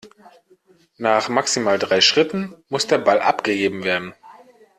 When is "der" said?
2.87-2.97